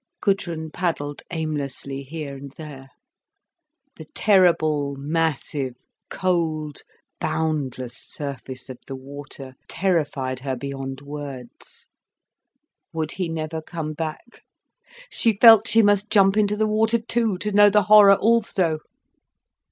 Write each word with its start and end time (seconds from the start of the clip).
Gudrun 0.19 0.71
paddled 0.71 1.21
aimlessly 1.29 2.01
here 2.01 2.35
and 2.35 2.49
there. 2.53 2.89
The 3.97 4.05
terrible, 4.15 4.95
massive, 4.95 5.75
cold, 6.09 6.81
boundless 7.19 7.95
surface 7.97 8.67
of 8.67 8.79
the 8.87 8.95
water 8.95 9.53
terrified 9.67 10.39
her 10.39 10.55
beyond 10.55 11.01
words. 11.01 11.85
Would 12.91 13.11
he 13.11 13.29
never 13.29 13.61
come 13.61 13.93
back? 13.93 14.41
She 15.11 15.37
felt 15.39 15.67
she 15.67 15.83
must 15.83 16.09
jump 16.09 16.35
into 16.35 16.57
the 16.57 16.65
water 16.65 16.97
too, 16.97 17.37
to 17.37 17.51
know 17.51 17.69
the 17.69 17.83
horror 17.83 18.15
also. 18.15 18.79